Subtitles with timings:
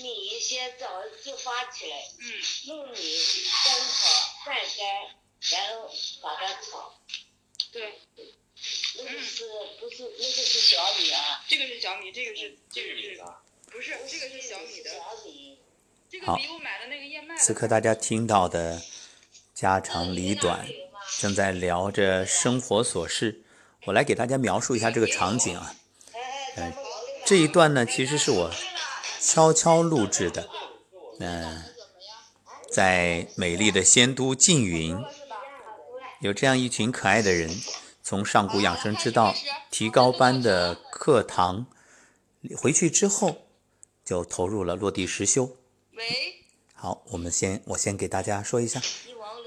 [0.00, 0.86] 米先早
[1.24, 2.24] 就发起来，嗯，
[2.64, 4.80] 用米蒸好晒干，
[5.50, 5.90] 然后
[6.22, 6.98] 把它炒。
[7.70, 7.98] 对，
[8.96, 9.44] 那个是
[9.80, 11.44] 不是那个是小米啊？
[11.48, 13.20] 这个是小米，这个是这个是
[13.66, 14.90] 不是这个是小米的？
[14.90, 14.96] 小
[15.26, 15.58] 米。
[16.10, 18.82] 这个好比我买的那个燕麦的此刻大家听到的
[19.54, 20.68] 家长里短，
[21.18, 23.42] 正在聊着生活琐事。
[23.84, 25.74] 我来给大家描述一下这个场景啊。
[26.56, 26.72] 哎，
[27.24, 28.50] 这一段呢，其实是我
[29.22, 30.48] 悄悄录制的。
[31.20, 31.62] 嗯、
[32.70, 34.98] 在美丽的仙都缙云，
[36.20, 37.48] 有这样一群可爱的人，
[38.02, 39.32] 从上古养生之道
[39.70, 41.66] 提高班的课堂
[42.56, 43.46] 回去之后，
[44.04, 45.56] 就投入了落地实修。
[45.92, 48.80] 喂，好，我们先我先给大家说一下。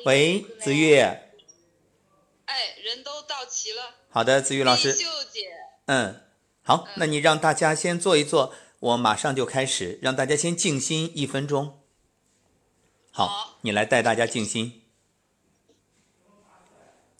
[0.05, 0.95] 喂，子玉。
[0.95, 1.25] 哎，
[2.81, 3.95] 人都到齐了。
[4.09, 4.99] 好的，子玉老师丽。
[4.99, 5.51] 秀姐，
[5.87, 6.21] 嗯，
[6.63, 11.79] 好，那你让大家先坐一坐，我马上就开始，让大家先静心一分钟。
[13.11, 14.81] 好，你来带大家静心。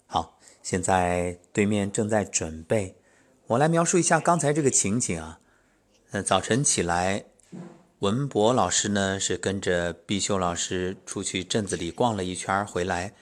[0.06, 2.96] 好，现在对面正在准备，
[3.46, 5.40] 我来描述一下刚才这个情景啊。
[6.10, 7.24] 嗯，早晨起来，
[8.00, 13.14] 文博老师呢是跟着必修老师出去镇子里逛了一圈回来，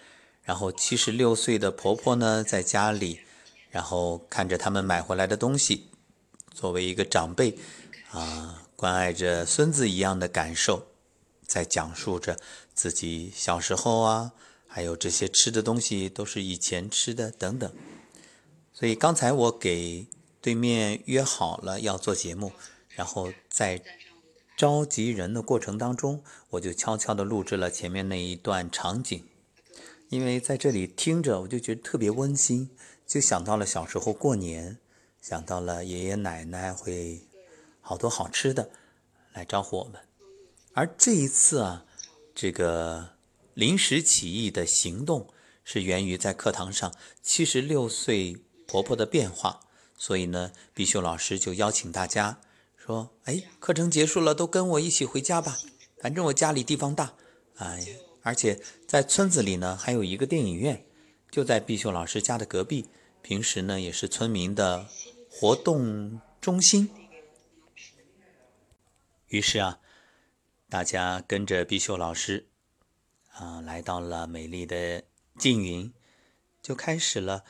[0.43, 3.21] 然后七十六岁的婆婆呢在家里。
[3.71, 5.89] 然后看着他们买回来的东西，
[6.53, 7.59] 作为一个长辈
[8.15, 10.87] 啊，关爱着孙子一样的感受，
[11.45, 12.39] 在讲述着
[12.73, 14.33] 自己小时候啊，
[14.69, 17.75] 还有这些吃的东西都是以前吃的等等。
[18.73, 20.07] 所以刚才我给
[20.41, 22.53] 对面约好了要做节目，
[22.91, 23.83] 然后在
[24.57, 29.25] 召集人的过程当中，我就悄悄地录制了前面那一段场景，
[30.09, 32.71] 因为在这里听着，我就觉得特别温馨。
[33.05, 34.79] 就想到了小时候过年，
[35.21, 37.27] 想到了爷爷奶奶会
[37.87, 38.71] 好多好吃的
[39.35, 40.01] 来招呼我们，
[40.73, 41.85] 而这一次啊，
[42.35, 43.11] 这个
[43.53, 45.29] 临时起意的行动
[45.63, 49.61] 是源于在课堂上七十六岁婆婆的变化，
[49.99, 52.41] 所以呢，必修老师就邀请大家
[52.77, 55.59] 说：“哎，课程结束了，都跟我一起回家吧，
[56.01, 57.13] 反正我家里地方大，
[57.57, 57.87] 哎，
[58.23, 58.59] 而且
[58.89, 60.85] 在村子里呢还有一个电影院。”
[61.31, 62.87] 就在必修老师家的隔壁，
[63.21, 64.87] 平时呢也是村民的
[65.29, 66.89] 活动中心。
[69.35, 69.81] 于是啊，
[70.69, 72.47] 大家跟着必修老师
[73.33, 75.03] 啊，来到了美丽的
[75.37, 75.93] 缙云，
[76.63, 77.43] 就开始了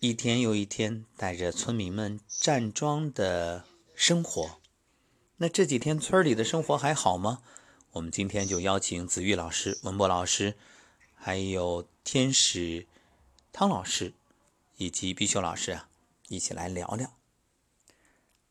[0.00, 4.58] 一天又一天带着村民们站桩的生活。
[5.36, 7.42] 那这几天村里的生活还好吗？
[7.90, 10.56] 我们今天就邀请子玉老师、文博老师，
[11.14, 12.86] 还有天使。
[13.52, 14.14] 汤老师
[14.76, 15.90] 以及必修老师啊，
[16.28, 17.17] 一起来聊聊。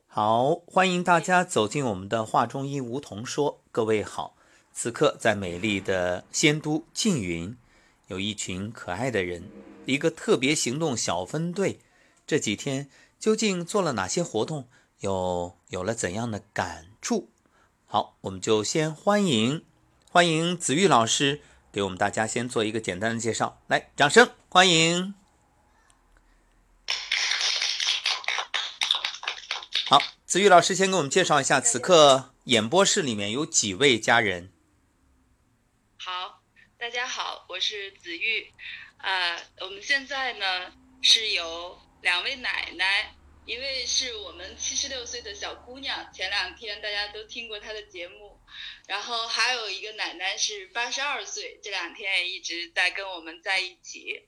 [0.07, 3.61] 好，欢迎大家走进我们的画中医梧桐说。
[3.71, 4.35] 各位好，
[4.73, 7.55] 此刻在美丽的仙都缙云，
[8.07, 9.43] 有一群可爱的人，
[9.85, 11.79] 一个特别行动小分队。
[12.25, 14.67] 这几天究竟做了哪些活动？
[15.01, 17.29] 又有了怎样的感触？
[17.85, 19.63] 好，我们就先欢迎
[20.09, 21.41] 欢迎子玉老师。
[21.71, 25.13] 给我们大家先做一个简单的介绍，来，掌声欢迎。
[29.89, 34.51] 好，子玉老师先给我们介绍一下，此刻演播室里面有几位家人？
[35.97, 36.43] 好，
[36.77, 38.51] 大家好，我是子玉，
[38.97, 43.15] 啊、我们现在呢是有两位奶奶，
[43.45, 48.37] 一位是我们七十六岁的小姑娘，前两天大家都听过她的节目，
[48.85, 54.27] 然后还有一个奶奶是八十二岁，这两天也一直在跟我们在一起。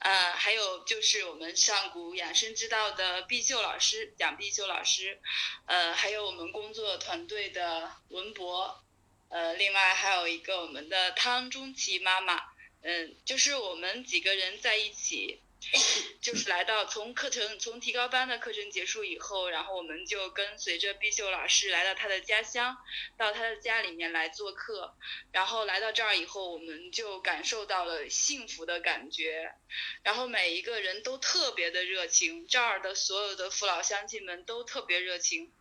[0.00, 5.20] 呃，还有就是我们上古养生之道的毕秀老师，蒋毕秀老师，
[5.66, 8.82] 呃，还有我们工作团队的文博，
[9.28, 12.42] 呃，另外还有一个我们的汤中琪妈妈，
[12.82, 15.40] 嗯，就是我们几个人在一起，
[16.22, 22.76] 就是来到从课程从提高班的课程结束以后，然后我们就跟随着毕秀老师来到他的家乡，
[23.16, 24.94] 到他的家里面来做客，
[25.32, 29.54] 然后来到这儿以后，我们就感受到了幸福的感觉，
[30.02, 35.52] 然后每一个人都特别的热情，这儿的所有的父老乡亲们都特别热情，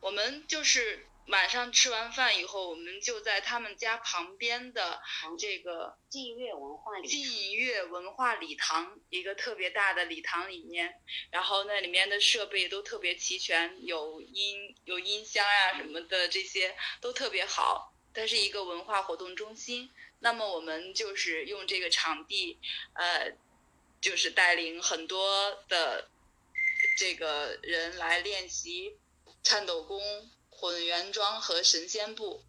[0.00, 1.06] 我们就是。
[1.28, 5.00] 晚上吃完饭以后，我们就在他们家旁边的
[5.38, 11.00] 这个晋乐文化里，晋乐文化礼堂，一个特别大的礼堂里面，
[11.30, 17.94] 然后那里面的设备都特别齐全，有音有音箱呀、什么的，这些都特别好。
[18.12, 22.58] 它是一个文化活动中心，那么我们就是用这个场地，
[22.92, 23.32] 呃，
[24.00, 26.10] 就是带领很多的
[26.98, 28.98] 这个人来练习
[29.42, 30.30] 颤抖功。
[30.64, 32.42] 混元桩和神仙布，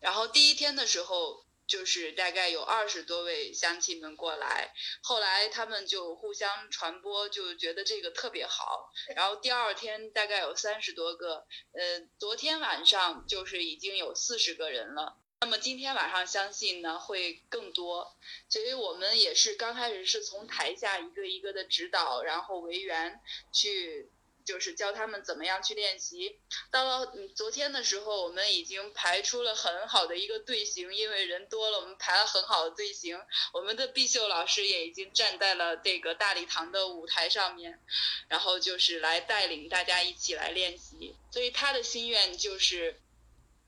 [0.00, 1.46] 然后第一天的时候。
[1.70, 4.74] 就是大概有二十多位乡亲们过来，
[5.04, 8.90] 后来他们就互相传播，就觉得这个特别好。
[9.14, 15.20] 然后第二天大概有三十多个，呃，昨天晚上就是已经有四十个人了。
[15.42, 18.16] 那么今天晚上相信呢会更多，
[18.48, 23.20] 所以我们也是刚开始是从台下一个一个的指导，然后为员
[23.52, 24.10] 去。
[24.44, 26.38] 就是教他们怎么样去练习。
[26.70, 33.20] 到了昨天的时候，我们已经排出了很好的一个队形，因为人多了，我们排了很好的队形。
[33.52, 37.80] 我们的毕秀老师也已经站在了这个大礼堂的舞台上面，
[38.28, 41.14] 然后就是来带领大家一起来练习。
[41.30, 43.00] 所以他的心愿就是。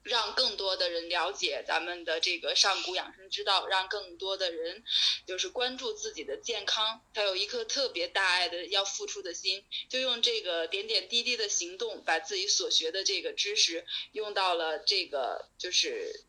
[0.02, 4.82] 让更多的人了解咱们的这个上古养生之道，让更多的人
[5.26, 7.00] 就是关注自己的健康。
[7.14, 16.24] 他有一颗特别大爱的要付出的心，就用这个点点滴滴的行动，把自己所学的这个知识用到了这个就是，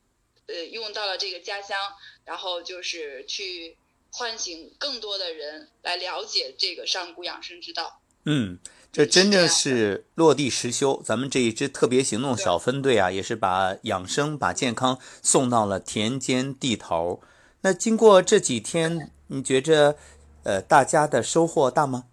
[0.48, 1.94] 呃，用到了这个家乡，
[2.26, 3.78] 然后就是去
[4.12, 8.02] 唤醒更多的人来了解这个上古养生之道。
[8.26, 8.60] 嗯。
[8.94, 17.20] 这真正是落地实修，咱们这一支特别行动小分队啊，也是把养生、把健康送到了田间地头。
[17.62, 19.98] 那经过这几天，你觉着，
[20.44, 22.04] 呃，大家的收获大吗？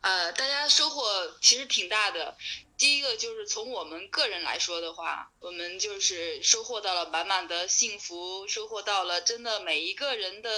[0.00, 1.02] 呃，大家收获
[1.42, 2.34] 其实挺大的。
[2.78, 10.48] 第一个就是从我们个人来说的话，我们就是收获到了满满的幸福，收获到了真的每一个人的。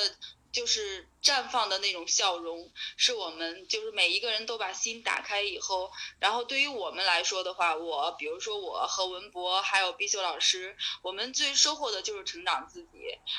[0.50, 12.88] 就是绽放的那种笑容，是我们就是每一个人都把心打开以后，然后对于我们来说的话，我比如说我和文博还有毕秀老师，我们最收获的就是成长自己，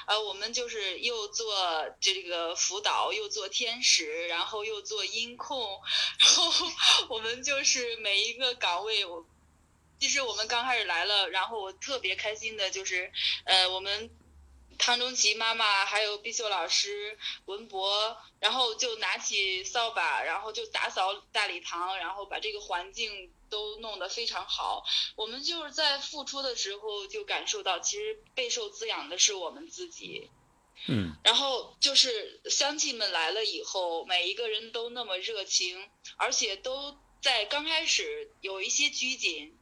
[0.05, 1.55] 呃，我们就是又做
[1.99, 5.81] 这个辅导，又做天使，然后又做音控，
[6.19, 6.51] 然后
[7.09, 9.25] 我们就是每一个岗位，我
[9.99, 13.11] 其实我们刚开始来了，然后我特别开心的就是，
[13.45, 14.11] 呃，我们。
[14.79, 24.83] 汤中奇妈妈，还有毕秀老师、文博，然后就拿起扫把，然后就打扫大礼堂，然后把这个环境都弄得非常好。
[25.15, 30.31] 我们就是在付出的时候，就感受到其实备受滋养的是我们自己。
[30.87, 31.13] 嗯。
[31.25, 39.59] 然后就是乡亲们来了以后，每一个人都那么热情，而且都在刚开始有一些拘谨。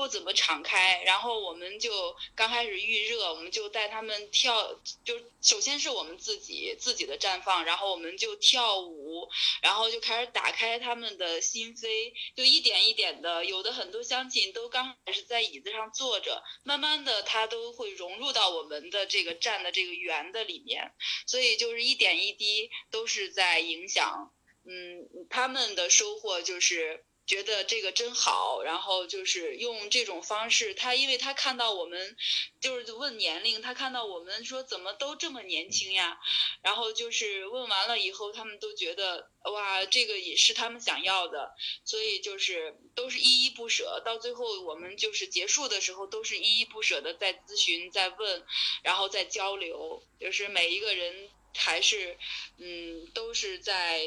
[0.00, 4.74] 不怎么敞开，然后我们就刚开始预热，我们就带他们跳，
[5.04, 9.28] 就首先是我们自己自己的绽放，然后我们就跳舞，
[9.60, 20.94] 然后就开始打开他们的心扉，就一点一点的，有的很多乡亲都刚开始在椅子上坐着，慢慢的他都会融入到我们的这个站的这个圆的里面，
[21.26, 24.32] 所以就是一点一滴都是在影响，
[24.64, 27.04] 嗯，他们的收获就是。
[27.30, 32.16] 觉得这个真好，然后就是用这种方式，他因为他看到我们，
[32.60, 36.18] 就是问年龄，他看到我们说怎么都这么年轻呀，
[36.60, 41.54] 然后就是问完了以后，他们都觉得哇，这个也是他们想要的，
[41.84, 48.44] 所以就是都是依依不舍，到最后我们就是结束的时候都是依依不舍的在咨询、在问，
[48.82, 52.18] 然后在交流，就是每一个人还是
[52.58, 54.02] 嗯都是在。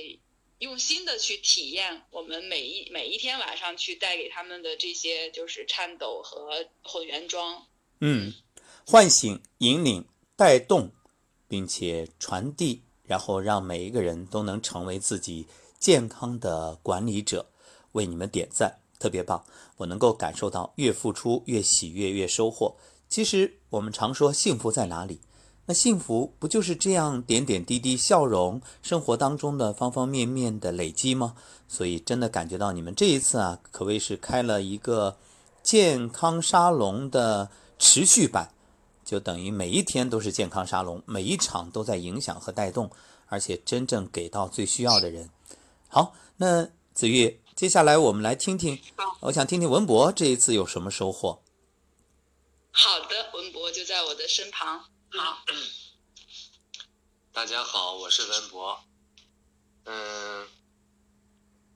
[0.63, 7.67] 用心的去体验我们每一每一天晚上去带给他们的这些就是颤抖和混元装，
[7.99, 8.33] 嗯，
[8.87, 10.05] 唤醒、引领、
[10.37, 10.89] 带动，
[11.49, 15.45] 并且传递，然后让每一个人都能成为自己
[15.77, 17.45] 健康的管理者，
[17.91, 19.45] 为你们点赞，特别棒！
[19.75, 22.77] 我能够感受到越付出越喜悦，越收获。
[23.09, 25.19] 其实我们常说幸福在哪里？
[25.65, 31.35] 那幸福不就是这样点点滴滴笑容，生活当中的方方面面的累积吗？
[31.69, 35.17] 所以真的感觉到你们这一次啊，可谓是开了一个
[35.63, 38.53] 健康沙龙的持续版，
[39.05, 42.91] 就等于每一天都是健康沙龙，每一场都在影响和带动，
[43.27, 45.29] 而且真正给到最需要的人。
[45.87, 48.77] 好，那子玉，接下来我们来听听，
[49.21, 51.41] 我想听听文博这一次有什么收获。
[52.71, 54.92] 好的，文博就在我的身旁。
[55.15, 55.37] 好，
[57.31, 58.79] 大家好，我是文博，
[59.83, 60.47] 嗯，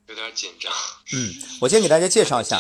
[0.08, 0.74] 有点紧张。
[1.14, 2.60] 嗯，我先给大家介绍一下，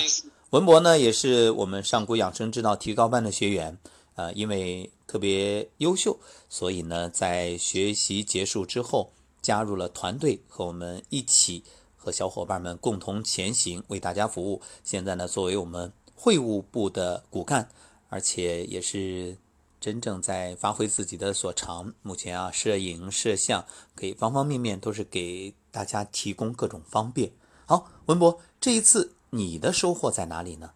[0.51, 3.75] 文博呢也是我们上古养生之道提高班的学员，
[4.13, 11.63] 呃，因为特别优秀，所以呢在学习结束之后加入了团队，和我们一起
[11.95, 14.61] 和小伙伴们共同前行，为大家服务。
[14.83, 17.67] 现在呢作为我们会务部的骨干，
[18.09, 19.39] 而且也是。
[19.79, 23.65] 真正在发挥自己的所长，目前啊，摄影、摄像，
[23.95, 27.31] 给方方面面都是给大家提供各种方便。
[27.67, 30.73] 好，文博，这一次你的收获在哪里呢？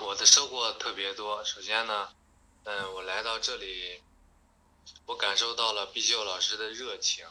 [0.00, 1.42] 我的收获特别多。
[1.44, 2.08] 首先呢，
[2.64, 4.02] 嗯，我来到这里，
[5.06, 7.24] 我感受到了毕秀老师的热情，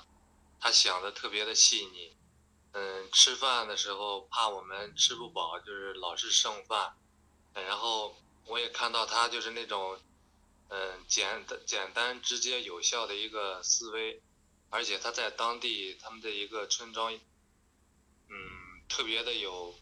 [0.60, 2.12] 他想的特别的细腻。
[2.74, 6.94] 嗯，吃饭的时候怕我们吃不饱，就是老是剩饭。
[7.54, 8.16] 然后
[8.48, 10.00] 我也看到他就是那种，
[10.70, 14.22] 嗯，简简单、直接、有效的一个思维，
[14.70, 17.22] 而且他在当地他们的一个村庄，嗯，
[18.89, 19.75] 特别的有。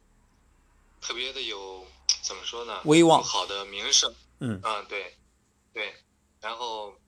[1.01, 1.85] 特别的有
[2.23, 2.81] 怎么说呢？
[2.85, 4.11] 威望好的名声。
[4.39, 5.15] 嗯嗯，对
[5.71, 5.93] 对，
[6.41, 6.99] 然后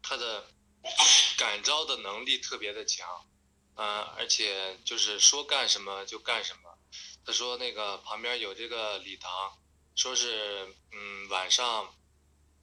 [0.00, 0.46] 他的
[1.36, 3.26] 感召的能力特别的强，
[3.74, 6.78] 嗯，而且就是说干什么就干什么。
[7.24, 9.58] 他说那个旁边有这个礼堂，
[9.96, 11.92] 说是嗯晚上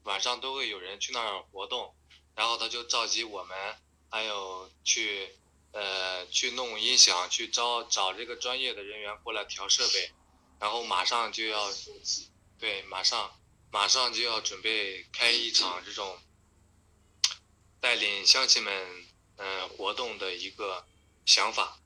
[0.04, 1.94] 晚上都会有人去那儿活动，
[2.36, 3.58] 然后他就召集我们，
[4.10, 5.36] 还有去
[5.72, 10.12] 呃去弄音响，去招找这个专业的人员过来调设备。
[10.60, 11.70] 然后马上就要，
[12.58, 13.38] 对，马上
[13.72, 16.18] 马上就要准备开一场这种
[17.82, 19.06] 带领乡亲们
[19.38, 20.86] 嗯活动的一个
[21.26, 21.80] 想法，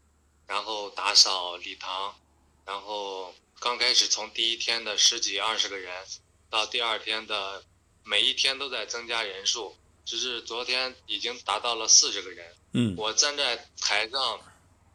[0.45, 2.19] 然后打扫礼堂，
[2.67, 6.05] 然后刚开始从第一天的十几二十个人，
[6.51, 7.63] 到第二天的
[8.03, 12.55] 每一天都在增加人数，直至昨天已经达到了四十个人。
[12.73, 14.39] 嗯，我站在台上，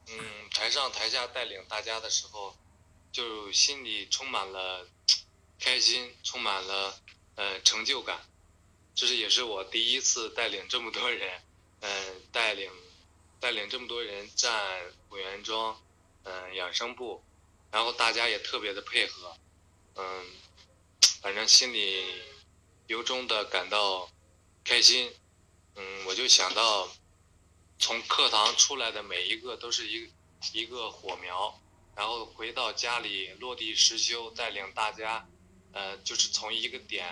[0.09, 0.19] 嗯，
[0.53, 2.55] 台上台下带领大家的时候。
[3.13, 4.89] 就心里充满了
[5.61, 6.99] 开心，充满了
[7.35, 8.19] 呃成就感。
[8.95, 11.43] 这是也是我第一次带领这么多人，
[11.81, 12.71] 嗯，带领
[13.39, 15.79] 带领这么多人站委员庄，
[16.23, 17.23] 嗯，养生部，
[17.73, 19.37] 然后大家也特别的配合，
[19.97, 20.27] 嗯，
[21.21, 22.05] 反正心里
[22.87, 24.09] 由衷的感到
[24.63, 25.13] 开心。
[25.75, 26.89] 嗯，我就想到
[27.79, 30.09] 从课堂出来的每一个都是一
[30.53, 31.59] 一个火苗。
[31.95, 35.29] 然后回到家里落地实修，带领大家，
[35.73, 37.07] 呃，就是从一个点，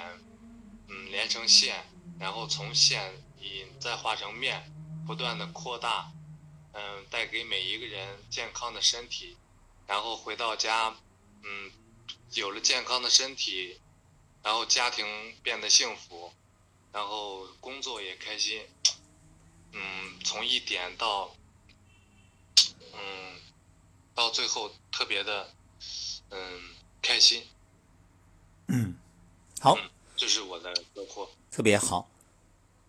[0.89, 1.85] 嗯，连成线，
[2.19, 4.73] 然后从线以再画成面，
[5.07, 6.11] 不断的扩大，
[6.73, 9.37] 嗯，带给每一个人健康的身体，
[9.91, 10.95] 然后回到家，
[11.43, 11.73] 嗯，
[12.35, 13.81] 有了健康的身体，
[14.41, 15.05] 然后家庭
[15.43, 16.31] 变得幸福，
[16.93, 18.63] 然后工作也开心，
[19.73, 21.35] 嗯，从一点到，
[22.93, 23.41] 嗯。
[24.13, 25.49] 到最后特别的，
[26.29, 26.61] 嗯，
[27.01, 27.43] 开心。
[28.69, 28.95] 嗯，
[29.61, 29.79] 好，
[30.15, 31.31] 这是我的收获。
[31.51, 32.11] 特别好，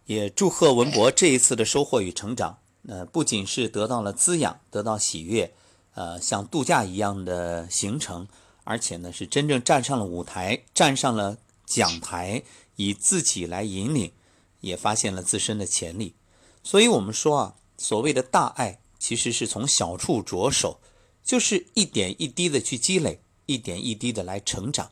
[0.05, 2.59] 也祝贺文博这一次的收获与成长。
[2.89, 5.55] 呃，不仅是得到了滋养，得到喜悦，
[5.93, 8.27] 呃，像度假一样的行程，
[8.63, 12.43] 而且呢是真正站上了舞台，站上了讲台，
[12.75, 14.11] 以自己来引领，
[14.61, 16.15] 也发现了自身的潜力。
[16.63, 20.79] 所以我们说啊，所谓的大爱，其实是从小处着手。
[21.23, 24.89] 就是一点一滴的去积累，一点一滴的来成长。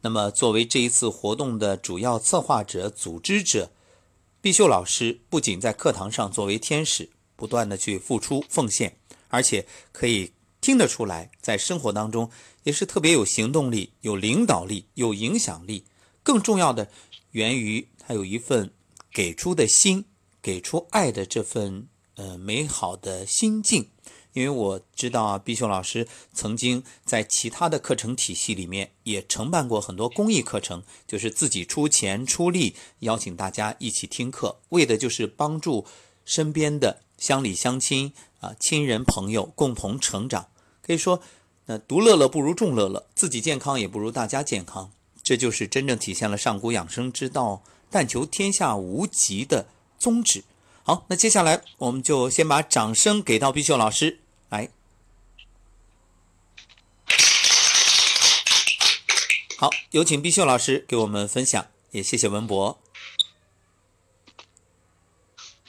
[0.00, 3.70] 那么，作为这一次活动的主要策划者、组织者，
[4.40, 8.96] 毕秀老师不仅在课堂上作为天使，不断的去付出奉献，
[9.28, 12.30] 而且可以听得出来，在生活当中
[12.64, 15.84] 也是特别有行动力、有领导力、有影响力。
[16.22, 16.90] 更重要的，
[17.32, 18.72] 源于他有一份
[19.12, 20.04] 给出的心，
[20.42, 21.86] 给出爱的这份
[22.16, 23.88] 呃美好的心境。
[24.32, 35.86] 因为我知道啊，毕秀老师曾经在其他的课程体系里面也承办过很多公益课程，就是自己出钱出力邀请大家一起听课，为的就是帮助
[36.26, 38.12] 身边的乡里乡亲
[38.46, 40.48] 啊、亲人朋友共同成长。
[40.80, 41.20] 可以说，
[41.64, 49.66] 那独乐乐不如众乐乐，自己健康也不如大家健康，这就是真正体现了上古养生之道，但求天下无疾的
[49.98, 50.44] 宗旨。
[50.84, 54.20] 好，那接下来我们就先把掌声给到毕秀老师。
[54.48, 54.70] 来，
[59.58, 62.78] 好，有请毕秀老师给我们分享，也谢谢文博。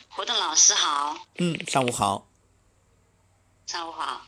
[0.10, 2.28] 活动老师好，嗯，上午好，
[3.78, 4.26] 上午好。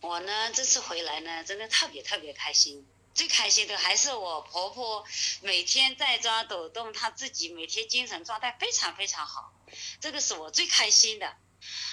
[0.00, 2.84] 我呢这次回来呢，真的特别特别开心。
[3.14, 5.04] 最开心的还是我婆婆
[5.42, 9.52] 每天在抓抖动，她自己每天精神状态非常非常好，
[10.00, 11.36] 这个是我最开心的。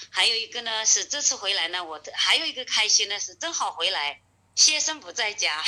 [0.10, 4.24] 还有一个呢，是这次回来呢，我还有一个开心呢，是正好回来，
[4.56, 5.64] 先生不在家，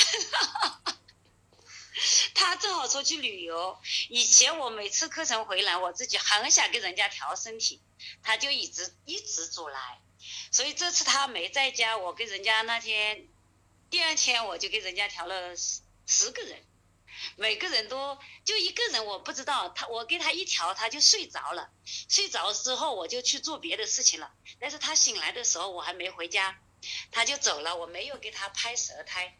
[2.34, 3.78] 他正好出去旅游。
[4.08, 7.80] 以前我每次课程回来，我自己很想给人家调身体，
[8.20, 9.80] 他就一直一直阻拦。
[10.50, 13.26] 所以这次他没在家，我跟人家那天，
[13.90, 16.64] 第二天我就给人家调了十十个人。
[17.36, 21.70] 每个人都就一个人，我不知道他，我给他一调，他就睡着了。
[21.84, 24.32] 睡着之后，我就去做别的事情了。
[24.58, 26.58] 但是他醒来的时候，我还没回家，
[27.10, 27.76] 他就走了。
[27.76, 29.36] 我没有给他拍舌苔，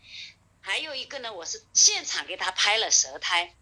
[0.60, 3.54] 还有一个呢，我是现场给他拍了舌苔，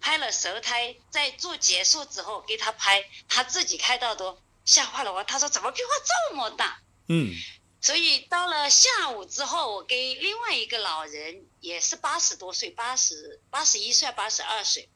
[0.00, 6.80] 拍了舌苔，在做结束之后给他拍，他自己看到都吓坏了我，他说怎么变化这么大？
[7.08, 7.34] 嗯
[7.80, 14.88] 所以到了下午之后，我跟另外一个老人，也是八十多岁，八十八十一岁，八十二岁，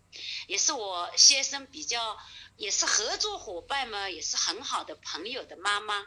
[0.47, 2.17] 也是我先生比较，
[2.57, 6.07] 也是合作伙伴嘛，也是很好的朋友的妈妈。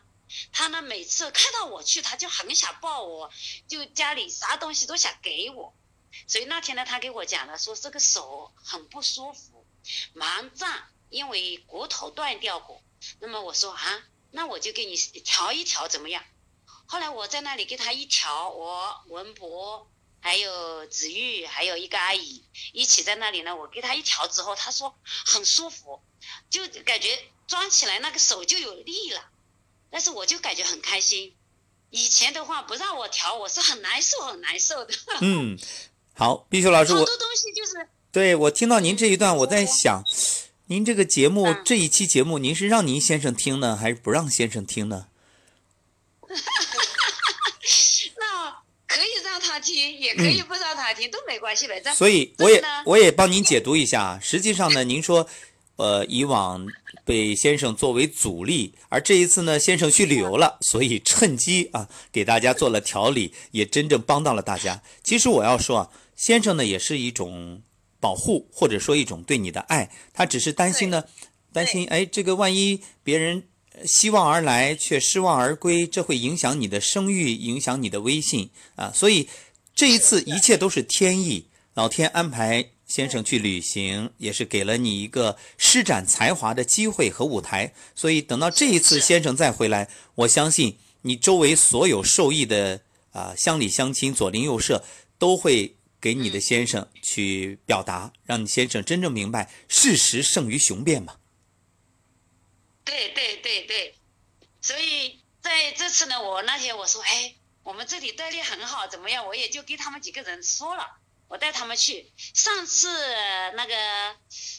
[0.52, 3.32] 他呢，每次看到我去，他就很想抱我，
[3.68, 5.76] 就家里啥东西都想给我。
[6.26, 9.68] 所以那天呢，他给我讲了，说这个手很不舒服，
[10.16, 12.82] 盲胀，因为骨头断掉过。
[13.20, 16.24] 那么我说啊，那我就给你调一调，怎么样？
[16.86, 19.90] 后来我在那里给他一调，我文博
[20.20, 22.44] 还有子玉还有一个阿姨
[22.74, 23.56] 一起在那里呢。
[23.56, 24.94] 我给他一调之后，他说
[25.26, 26.02] 很舒服，
[26.50, 27.18] 就感觉
[27.48, 29.30] 装起来那个手就有力了。
[29.90, 31.36] 但是我就感觉很开心。
[31.90, 34.94] 以前的话不让我调，我是很难受很难受的。
[35.22, 35.58] 嗯，
[36.14, 40.04] 好，毕秀老师，我好多东西就是对我听到您这一段，我在想，
[40.72, 45.08] 您这个节目嗯这一期节目，您是让您先生听呢，还是不让先生听呢？
[48.18, 48.52] 那
[48.88, 54.18] 可以让他听，也可以不让他听，都没关系，反正所以我也我也帮您解读一下。
[54.24, 55.28] 实际上呢，您说，
[55.76, 56.66] 呃，以往
[57.04, 64.82] 被先生作为阻力，而这一次呢，先生去旅游了，所以趁机啊给大家做了调理，也真正帮到了大家。
[65.04, 67.62] 其实我要说啊，先生呢也是一种
[68.02, 71.06] 保护，或者说一种对你的爱，他只是担心呢，
[71.54, 73.38] 担心哎，这个万一别人。
[73.74, 78.92] 呃希望而来却失望而归，这会影响你的声誉，影响你的威信啊！
[78.94, 79.30] 所以
[79.74, 87.74] 这一次一切都是天意，老天安排先生去旅行，也是给了你一个施展才华的机会和舞台。
[87.96, 92.82] 所以等到这一次先生再回来，我相信你周围所有受益的
[93.14, 94.84] 啊乡里乡亲、左邻右舍
[95.18, 101.20] 都会给你的先生去表达，让你先生真正明白事实胜于雄辩嘛。
[102.84, 103.96] 对对对对，
[104.60, 109.26] 所以在这次呢，我那天我说，哎，我们这里待遇很好，怎么样？
[109.28, 112.12] 我也就给他们几个人说了，我带他们去。
[112.34, 112.90] 上次
[113.56, 113.76] 那个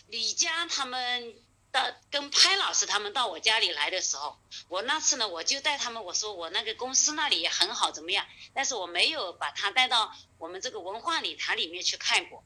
[0.07, 1.35] 李佳他们
[1.73, 8.27] 到跟潘老师他们到我家里来的时候，我那次呢，我就带他们，我说我那个公司那里也很好，怎么样？
[8.55, 12.45] 但是我没有把他带到我们这个文化礼堂里面去看过。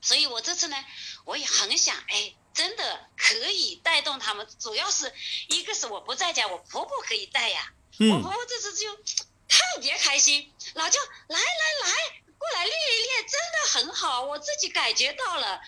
[0.00, 0.76] 所以我这次呢，
[1.24, 4.48] 我也很想，哎，真的可以带动他们。
[4.58, 5.12] 主要是
[5.48, 7.72] 一个是我不在家，我婆婆可以带呀。
[7.98, 15.60] 我嗯婆婆这次就特别开心，老舅来来来，过来练一练，真的很好，我自己感觉到了。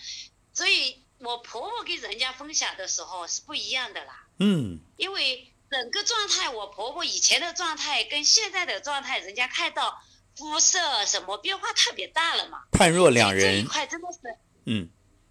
[0.53, 10.01] 所以我婆婆跟人家分享的时候是不一样的啦，嗯因为整个状态，我婆婆以前的状态跟现在的状态，人家看到
[10.35, 12.63] 肤色什么变化特别大了嘛。
[12.71, 14.19] 判若两人这一，块真的是
[14.65, 14.89] 嗯，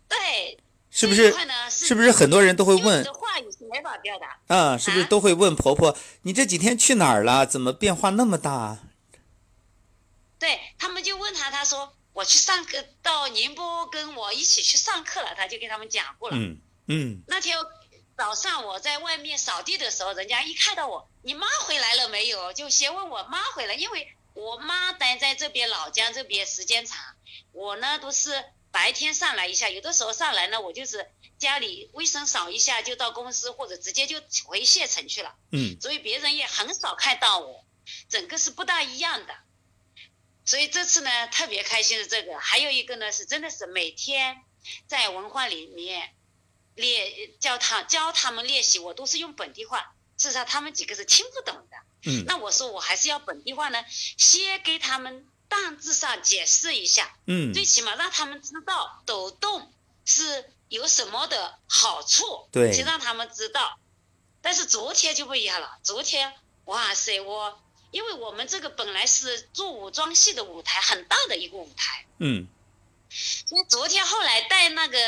[0.09, 0.59] 对，
[0.91, 1.33] 是不是
[1.71, 4.55] 是是不是很多人都会问话语是没法表达。
[4.55, 4.79] 啊？
[4.79, 7.45] 是不是啊都会问婆婆，你这几天去哪儿了？
[7.45, 8.79] 怎么变化那么大？
[10.39, 16.37] 对他们就问他，他说我去上课，到宁波跟我一起去上课了，他就跟他们讲过了。
[16.37, 17.57] 嗯嗯那天
[18.15, 22.53] 早上我在外面扫地的时候，人家一看到我，你妈回来了没有？
[22.53, 26.99] 就先问我妈回来，因为我妈待在这边老家这边时间长，
[27.53, 35.35] 我呢都是白天上来一下，有的时候上来呢，我就是家里卫生扫一下就到公司，或者直接就回县城去了。
[35.53, 37.65] 嗯所以别人也很少看到我，
[38.11, 39.35] 整个是不大一样的。
[40.45, 44.43] 所以这次呢特别开心的这个，还有一个呢是真的是每天
[44.87, 46.15] 在文化里面
[46.75, 51.77] 练教他教他们练习，我都是用本地话，事实上他们几个是听不懂的。
[52.07, 53.85] 嗯那我说我还是要本地话呢，
[54.17, 59.71] 先给他们大致上解释一下，嗯，最起码让他们知道抖动
[60.07, 63.79] 是有什么的好处，对先让他们知道。
[64.41, 66.33] 但是昨天就不一样了，昨天
[66.65, 72.47] 哇塞，我因为我们这个本来是做武装戏的舞台，很大的一个舞台，嗯
[73.11, 74.99] 所以昨天后来带那个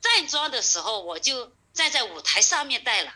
[0.00, 3.14] 站桩的时候，我就站在舞台上面带了。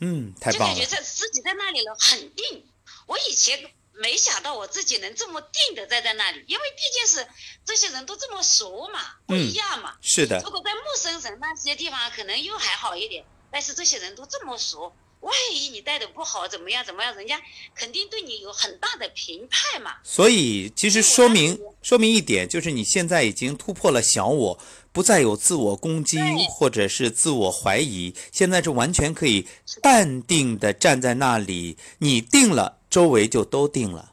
[0.00, 0.84] 嗯，太棒了就感觉。
[0.84, 2.66] 在自己在那里了很定。
[3.06, 7.26] 我以前没想到我自己能这么定的站在那里，因为毕竟是
[7.64, 9.96] 这些人都这么熟嘛，不一样嘛。
[10.02, 17.40] 是的如，果在陌生人那些地方，可能又还好一点，但是这些人都这么熟，万一你带的不好，怎么样怎么样，人家
[17.74, 19.96] 肯定对你有很大的评判嘛。
[20.04, 24.58] 所以其实说明说明一点，就是你现在已经突破了小我，
[24.92, 26.18] 不再有自我攻击
[26.50, 29.46] 或者是自我怀疑，现在是完全可以
[29.80, 34.12] 淡定的站在那里，你定了，周围就都定了。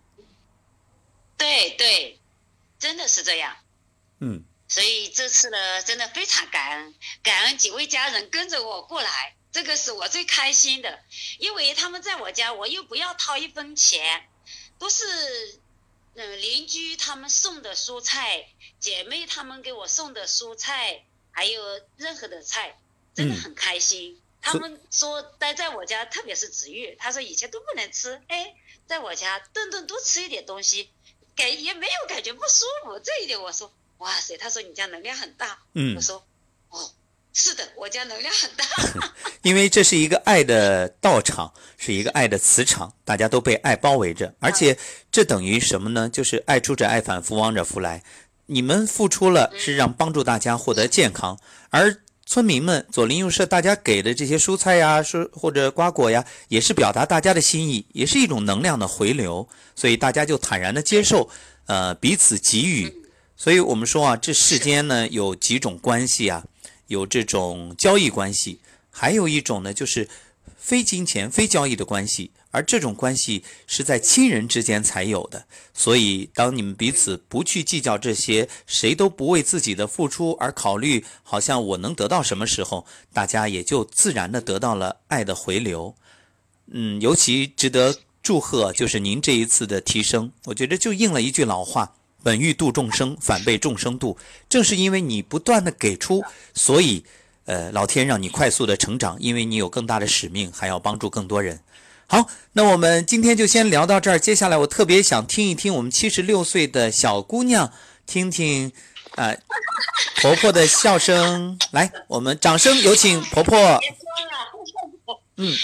[1.37, 2.19] 对对，
[2.77, 3.55] 真的是这样。
[4.19, 6.93] 嗯所以这次呢，真的非常感恩，
[7.23, 11.03] 感恩几位家人跟着我过来，这个是我最开心的，
[11.39, 14.29] 因为他们在我家，我又不要掏一分钱，
[14.77, 15.59] 都是
[16.13, 18.47] 嗯邻居他们送的蔬菜，
[18.79, 22.79] 姐妹他们给我送的蔬菜，还有任何的菜，
[23.15, 24.21] 真的嗯很开心。
[24.41, 28.55] 他们说待在我家，特别是子玉，他说以前都不能吃，哎，
[28.87, 30.89] 在我家顿顿都吃一点东西，
[31.35, 32.99] 感也没有感觉不舒服。
[32.99, 36.25] 这一点我说，哇塞，他说你家能量很大，嗯我，说，
[36.69, 36.93] 哦，
[37.33, 38.65] 是的，我家能量很大。
[39.43, 44.77] 因为这是一个爱的道场，是一个爱的磁场，大家都被爱包围着，而且
[45.11, 46.09] 这等于什么呢？
[46.09, 48.03] 就是爱出者爱返，福往者福来。
[48.47, 51.39] 你们付出了是让帮助大家获得健康，
[51.69, 61.29] 而村民们左邻右舍大家给的这些蔬菜呀，说或者瓜果呀，也是表达大家的心意，也是一种能量的回流，所以大家就坦然的接受，
[61.67, 62.91] 呃，彼此给予。
[63.37, 66.43] 所以我们说啊，这世间呢有几种关系啊，
[66.89, 68.59] 有这种交易关系，
[68.91, 70.07] 还有一种呢就是
[70.57, 75.45] 非金钱、非交易的关系，而这种关系是在亲人之间才有的。
[75.73, 85.95] 所以，当你们彼此不去计较这些，谁都不为自己的付出而考虑，好像我能得到什么时候，大家也就自然的得到了爱的回流。
[86.71, 91.95] 嗯，尤其值得祝贺就是您这一次的提升，我觉得就应了一句老话。
[92.23, 94.17] 本欲度众生，反被众生度。
[94.47, 97.03] 正是因为你不断的给出，所以，
[97.45, 101.59] 呃，老天让你快速的成长，因为你有更大的使命，还要帮助更多人。
[102.07, 104.17] 好，那我们今天就先聊到这儿。
[104.17, 107.71] 接下来我特别想听一听我们七十六岁的小姑娘，
[108.05, 108.71] 听听，
[109.15, 109.39] 呃，
[110.21, 111.59] 婆婆的笑声。
[111.71, 113.79] 来，我们掌声有请婆婆。
[115.37, 115.55] 嗯，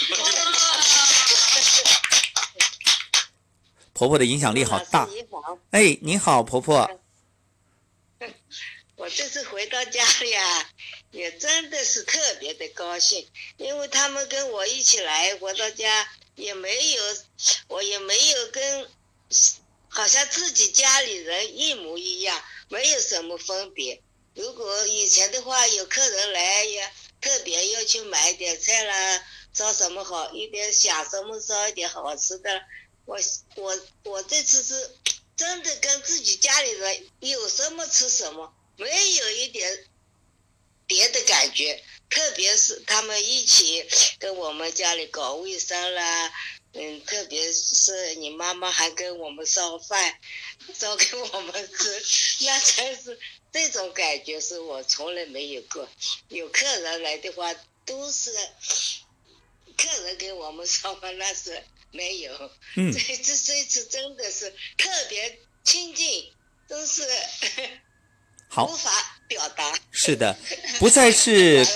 [3.96, 5.08] 婆婆的影响力好大。
[5.10, 7.00] 你好，哎，你好，婆婆。
[8.94, 10.70] 我这次回到家里啊，
[11.12, 17.02] 也真的是特别的高兴，因为他们跟我一起来回到家，也没有，
[17.68, 18.86] 我也没有跟，
[19.88, 24.02] 好像自己家里人一模一样，没有什么分别。
[24.34, 26.86] 如果以前的话，有客人来也，
[27.22, 32.60] 特别要去买点菜啦，烧什么好一点，想什么烧一点好吃的。
[33.06, 33.18] 我
[33.54, 34.96] 我我这次是
[35.36, 39.86] 真的跟自己家里人有什么吃什么，没有一点
[40.86, 41.82] 别的感觉。
[42.08, 43.84] 特别是他们一起
[44.20, 46.32] 跟我们家里搞卫生啦，
[46.72, 50.16] 嗯，特别是你妈妈还跟我们烧饭，
[50.72, 52.04] 烧给我们吃，
[52.44, 53.18] 那真是
[53.52, 55.88] 这种感觉是我从来没有过。
[56.28, 57.52] 有客人来的话，
[57.84, 58.30] 都是
[59.76, 61.60] 客人给我们烧饭，那是
[61.92, 62.32] 没有。
[62.76, 66.24] 嗯 这这这次真的是特别亲近，
[66.68, 67.02] 真是
[68.48, 68.90] 好无法
[69.26, 69.72] 表达。
[69.90, 70.36] 是的，
[70.78, 71.66] 不再是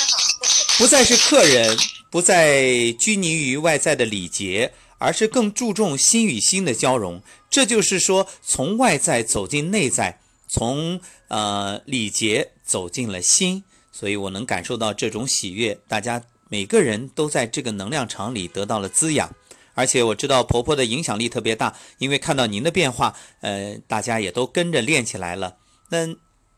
[0.78, 1.76] 不再是客人，
[2.10, 7.22] 不再拘泥于外在的礼节，而是更注重心与心的交融。
[7.48, 13.64] 这就是说，从外在走进内在，从呃礼节走进了心。
[13.92, 19.34] 所以我能感受到这种喜悦，大家每个人都在这个能量场里得到了滋养。
[19.76, 25.56] 而且我知道婆婆的影响力特别大，因为看到您的变化，呃，大家也都跟着练起来了。
[25.90, 26.06] 那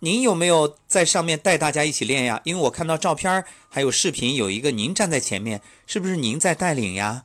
[0.00, 2.42] 您有没有在上面带大家一起练呀？
[2.44, 7.22] 因为我看到照片还有视频，有一个您站在前面，是不是您在带领呀？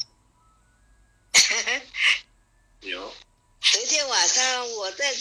[2.80, 3.12] 有，
[3.60, 5.14] 昨天晚上我在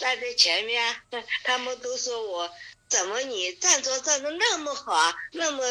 [0.00, 0.96] 站在前面，
[1.44, 2.50] 他们都说我
[2.88, 5.62] 怎么你站着站着那么好啊，那么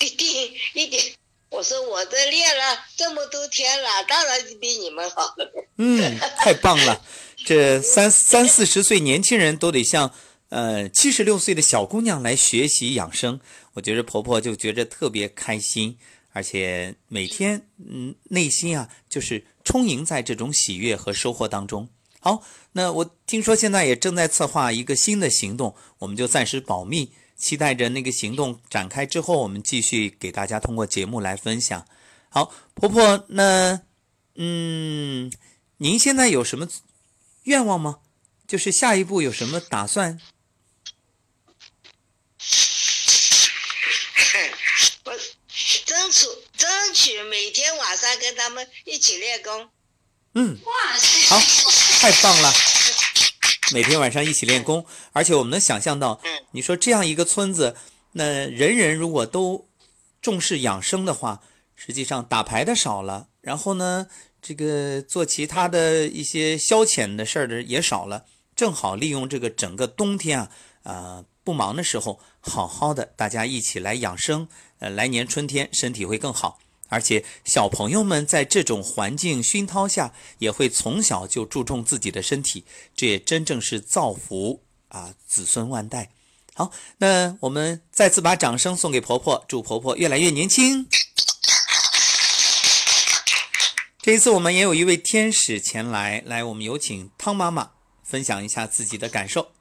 [0.00, 1.02] 一定一点。
[1.50, 5.34] 我说我这练了这么多天了，当然比你们好。
[5.78, 7.02] 嗯，太棒了！
[7.44, 10.14] 这三三四十岁年轻人都得向
[10.50, 13.40] 呃七十六岁的小姑娘来学习养生，
[13.72, 15.98] 我觉着婆婆就觉着特别开心，
[16.32, 21.88] 而且每天嗯内心啊就是充盈在这种喜悦和收获当中。
[22.20, 31.86] 好，那我听说现在也正在策划一个新的行动，我们就暂时保密，期待着那个行动展开之后，我们继续给大家通过节目来分享。
[32.28, 33.80] 好，婆婆，那
[34.34, 35.32] 嗯，
[35.78, 36.68] 您现在有什么
[37.44, 38.00] 愿望吗？
[38.46, 40.20] 就是下一步有什么打算？
[45.04, 45.12] 我
[45.84, 46.26] 争取
[46.56, 49.70] 争取每天晚上跟他们一起练功。
[50.34, 51.28] 嗯，哇塞！
[51.28, 51.40] 好，
[52.00, 52.52] 太棒了！
[53.72, 56.20] 每天晚上一起练功，而且我们能想象到，
[56.52, 57.76] 你说这样一个村子，
[58.12, 59.68] 那人人如果都
[60.20, 61.40] 重视养生的话，
[61.76, 64.06] 实际上打牌的少了，然后呢，
[64.42, 68.24] 这个做其他的一些消遣的事儿的也少了，
[68.56, 70.50] 正好利用这个整个冬天啊，
[70.82, 74.48] 呃，不忙的时候，好好的大家一起来养生，
[74.80, 76.58] 呃，来年春天身体会更好。
[76.90, 86.10] 而且小朋友们在这种环境熏陶下，也会从小就注重自己的身体，这也真正是造福啊子孙万代。
[86.54, 90.86] 好，那我们再次把掌声送给婆婆，祝婆婆越来越年轻。
[94.02, 97.72] 这一次我们也有一位天使前来，来，我们有请汤妈妈
[98.02, 99.52] 分享一下自己的感受。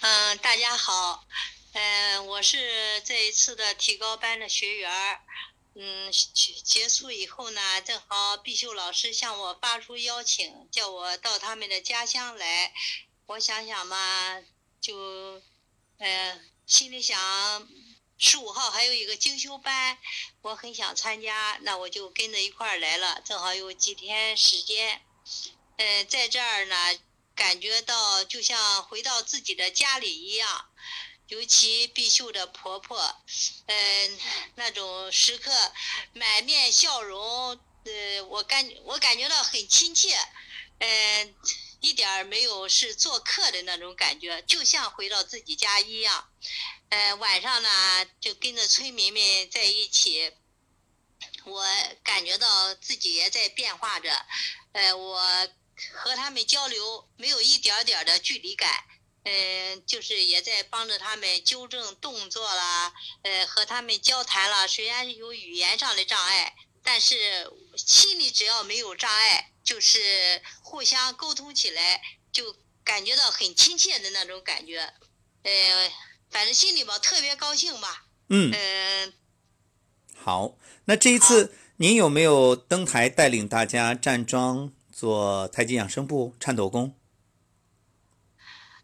[0.00, 1.24] 嗯，大家好，
[1.72, 5.20] 嗯，我是这一次的提高班的学员儿。
[5.74, 6.10] 嗯，
[6.64, 12.72] 结束以后呢，正好毕秀老师向我发出邀请，叫我到他们的家乡来。
[13.26, 14.42] 我想想嘛，
[14.80, 15.40] 就，
[15.98, 17.68] 呃，心里想，
[18.16, 19.98] 十五号还有一个精修班，
[20.40, 23.20] 我很想参加，那我就跟着一块儿来了。
[23.24, 25.02] 正好有几天时间，
[25.76, 26.74] 呃，在这儿呢，
[27.36, 30.67] 感觉到就像回到自己的家里一样。
[31.28, 32.98] 尤其碧秀的婆婆，
[33.66, 34.18] 嗯，
[34.56, 35.52] 那种时刻
[36.12, 40.18] 满面笑容，呃，我感我感觉到很亲切，
[40.78, 41.34] 嗯。
[41.80, 46.28] 一点儿没有是做客的那种感觉，就像回到自己家一样。
[46.88, 47.68] 呃，晚上呢
[48.20, 50.32] 就跟着村民们在一起，
[51.44, 51.64] 我
[52.02, 54.10] 感觉到自己也在变化着。
[54.72, 55.20] 呃，我
[55.94, 58.82] 和他们交流没有一点点的距离感，
[59.24, 64.66] 嗯，就是也在帮着他们纠正动作啦，呃，和他们交谈啦。
[64.66, 69.52] 虽然有语言上的障碍，但是心里只要没有障碍。
[69.68, 72.00] 就是互相沟通起来，
[72.32, 74.78] 就感觉到很亲切的那种感觉，
[75.42, 75.92] 呃，
[76.30, 78.06] 反正心里吧特别高兴吧。
[78.30, 78.50] 嗯。
[78.50, 79.12] 嗯。
[80.16, 86.98] 好，那这一次您有没有登台带领大家站桩做太极养生步、颤抖功？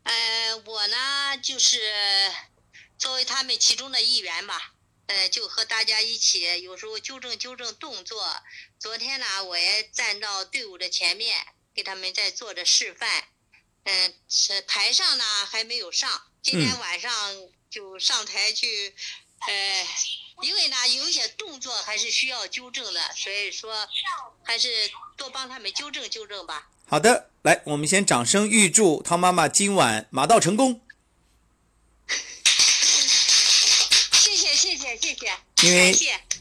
[0.04, 1.80] 呃，我呢就是
[2.96, 4.70] 作为他们其中的一员吧。
[5.06, 8.42] 呃，就和大家一起，有时候纠正纠正动作。
[8.78, 13.28] 昨天呢，我也站到队伍的前面，给他们在做着示范。
[13.84, 17.12] 嗯，是台上呢还没有上，今天晚上
[17.68, 18.96] 就上台去。
[19.46, 19.86] 呃，
[20.42, 23.72] 因为呢有一些动作还是需要纠正的，所以说
[24.42, 24.68] 还是
[25.16, 26.68] 多帮他们纠正纠正吧。
[26.86, 30.80] 好的，来，我们先掌声预祝汤妈妈今晚马到成功。
[34.12, 35.94] 谢谢谢谢谢谢，因为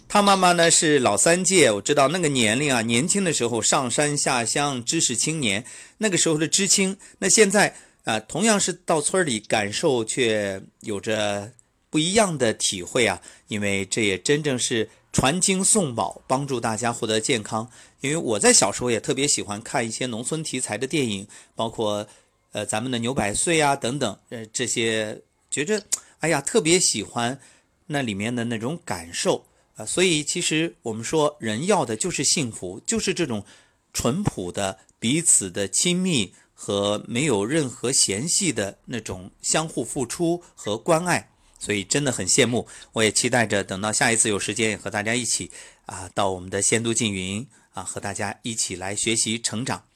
[0.09, 5.65] 汤妈妈呢是老三届，我知道那个年龄啊，年轻的时候上山下乡，知识青年，
[5.99, 11.53] 那个时候的知青，那现在啊，同样是到村里，感受却有着
[11.93, 17.69] 不一样的体会啊，因为这也真正是传经送宝，帮助大家获得健康。
[18.01, 22.07] 因为我在小时候也特别喜欢看一些农村题材的电影，包括
[22.51, 25.83] 呃咱们的牛百岁啊等等，呃这些觉着
[26.17, 27.39] 哎呀特别喜欢。
[27.85, 33.45] 那里面的那种感受啊，所以其实我们说人要的就是幸福，就是这种
[33.93, 41.29] 淳朴的彼此的亲密和没有任何嫌隙的那种相互付出和关爱，
[41.63, 42.67] 所以真的很羡慕。
[42.91, 45.49] 我也期待着等到下一次有时间也和大家一起
[45.85, 49.87] 啊，到我们的仙都缙云啊，和大家一起来学习成长。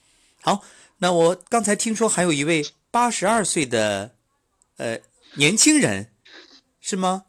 [0.42, 0.64] 好，
[1.00, 4.16] 那我刚才听说还有一位八十二岁的
[4.78, 5.00] 呃
[5.34, 6.14] 年轻人，
[6.80, 7.26] 是吗？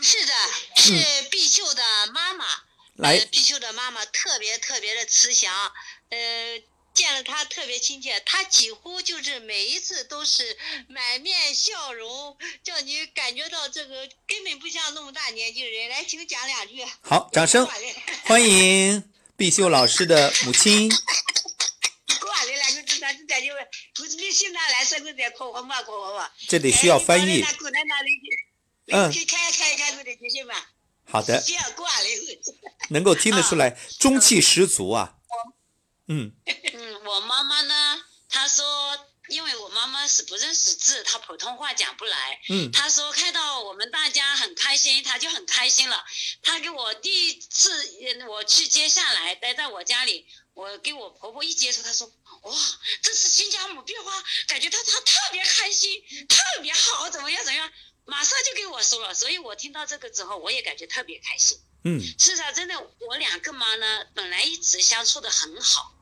[0.00, 0.32] 是的，
[0.76, 0.92] 是
[1.30, 1.82] 碧秀的
[2.14, 2.46] 妈妈。
[2.96, 5.52] 来，碧秀的妈妈特别特别的慈祥，
[6.10, 6.18] 呃，
[6.94, 8.20] 见了他特别亲切。
[8.26, 10.56] 他几乎就是每一次都是
[10.88, 15.88] 满面笑容，叫你感觉到这个根本不像那么大年纪的人。
[15.88, 16.84] 来，请讲两句。
[17.00, 17.66] 好，掌声
[18.24, 20.90] 欢迎毕秀老师的母亲。
[26.48, 27.44] 这得需要翻译。
[28.88, 29.12] 嗯，
[31.04, 31.42] 好的，
[32.90, 35.14] 能够听得出来， 中气十足啊。
[36.12, 36.32] 嗯
[36.74, 38.64] 嗯，我妈妈呢，她说，
[39.28, 42.40] 因为我妈妈是不认识字，她普通话讲不来。
[42.50, 46.04] 嗯，她说看到我们大家很开心，她就很开心了。
[46.42, 47.88] 她给我第一次
[48.28, 52.06] 我去接下来，待在我家里，我给我婆婆一接触，她说，
[52.42, 52.54] 哇，
[53.02, 54.12] 这是新家母变化，
[54.46, 57.72] 感觉她她特别开心，特别好，怎么样怎么样。
[58.04, 61.56] 马上就跟我说了，所以我听到这个之后，我也感觉特别开心。
[61.84, 65.94] 嗯，是啊，真的，我两个妈呢，本来一直相处的很好，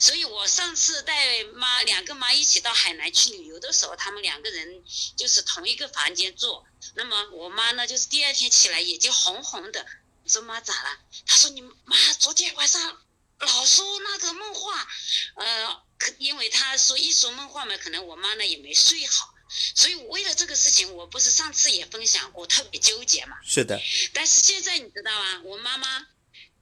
[0.00, 4.84] 所以我上次带妈两个妈一起到海南去旅游的时候，他们两个人
[5.16, 6.64] 就是同一个房间住。
[6.94, 9.86] 那么我妈呢，就是第二天起来眼睛红红的，
[10.22, 10.98] 我说妈咋了？
[11.26, 12.98] 她说你妈昨天晚上
[13.38, 14.88] 老说那个梦话，
[15.36, 15.84] 呃。
[16.18, 19.32] 因为她说一说梦话嘛，可能我妈呢也没睡好，
[19.74, 23.38] 所以为了这个事情，我不是上次也分享过，特别纠结嘛。
[23.42, 23.80] 是的，
[24.12, 25.40] 但是现在你知道吗？
[25.44, 26.06] 我妈妈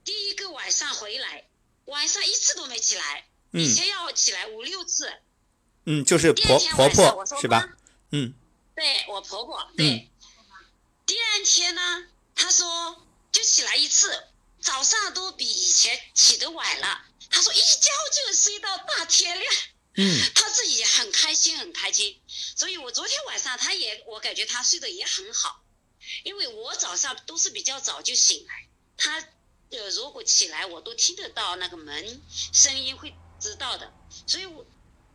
[0.05, 1.45] 第一个晚上回来，
[1.85, 5.13] 晚上一次都没起来，以嗯前要起来五六次。
[5.85, 7.67] 嗯，就是婆婆婆是吧？
[8.11, 8.33] 嗯
[8.75, 10.09] 对我婆婆，对。
[11.05, 14.27] 第二天呢，她说就起来一次，
[14.61, 17.05] 早上都比以前起得晚了。
[17.29, 17.89] 她说一觉
[18.27, 19.53] 就睡到大天亮，
[19.95, 22.19] 嗯 她自己很开心，很开心。
[22.55, 25.63] 所以我昨天晚上她也，我感觉她睡得也很好，
[26.23, 29.27] 因为我早上都是比较早就醒来，她
[29.77, 33.93] 呃如果起来我都听得到那个门声音会知道的，
[34.27, 34.65] 所以我。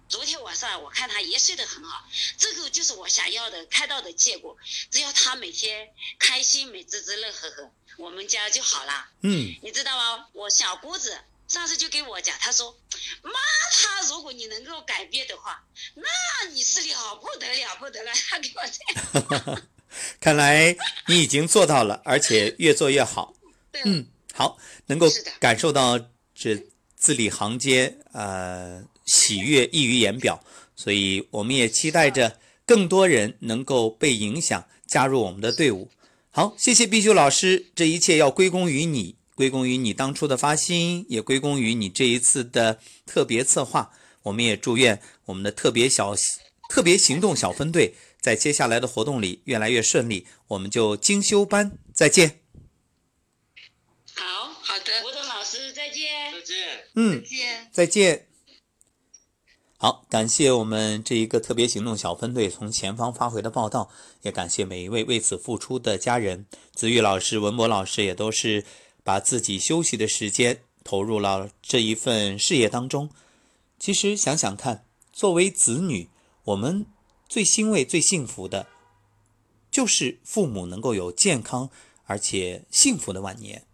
[0.08, 2.02] 昨天晚上我看他也睡得很好，
[2.38, 4.56] 这个就是我想要的看到的结果。
[4.90, 5.86] 只要他每天
[6.18, 9.10] 开心、美滋滋、乐呵呵，我们家就好啦。
[9.20, 10.26] 嗯你知道吗？
[10.32, 11.14] 我小姑子
[11.46, 12.74] 上次就给我讲，她说
[13.20, 13.32] ：“妈，
[13.70, 15.62] 他如果你能够改变的话，
[15.94, 19.62] 那你是了不得了不得了。”她给我这样。
[20.18, 20.74] 看来
[21.08, 23.34] 你已经做到了，而且越做越好。
[23.70, 25.08] 对，嗯，好，能够
[25.40, 25.98] 感受到
[26.32, 30.44] 这字里行间，呃，喜悦溢于言表，
[30.76, 35.90] 所以我们也期待着更多人能够被影响，加入我们的队伍。
[36.30, 43.90] 好，谢谢碧秀老师，这一切要归功于你，归功于你当初的发心，也归功于你这一次的特别策划。
[44.22, 46.14] 我们也祝愿我们的特别小
[46.70, 50.28] 特别行动小分队在接下来的活动里越来越顺利。
[50.46, 52.38] 我们就精修班再见。
[54.14, 56.32] 好，好的，吴东老师再见。
[56.32, 56.77] 再见。
[56.94, 57.68] 嗯再，见。
[57.72, 58.24] 再见。
[59.80, 63.88] 好，感谢我们这一个特别行动小分队从前方发回的报道，
[64.22, 66.46] 也感谢每一位为此付出的家人。
[66.74, 68.64] 子玉老师、文博老师也都是
[69.04, 73.08] 把自己休息的时间投入了这一份事业当中。
[73.78, 76.08] 其实想想看，作为子女，
[76.46, 76.86] 我们
[77.28, 78.66] 最欣慰、最幸福的，
[79.70, 81.70] 就是父母能够有健康
[82.06, 83.64] 而且幸福的晚年。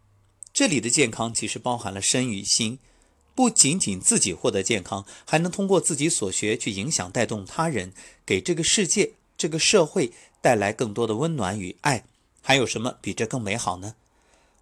[0.53, 2.79] 这里的健康其实包含了身与心。
[3.35, 7.92] 不仅仅自己获得健康，还能通过自己所学去影响、带动他人，
[8.25, 12.05] 给这个世界、这个社会带来更多的温暖与爱。
[12.40, 13.94] 还有什么比这更美好呢？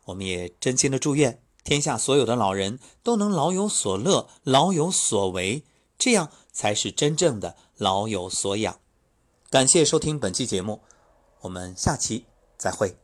[0.07, 5.63] 我们也真心的祝愿天下所有的老人都能老有所乐、老有所为，
[5.99, 8.81] 这样才是真正的老有所养。
[9.51, 10.81] 感谢收听本期节目，
[11.43, 12.25] 我们下期
[12.57, 13.02] 再会。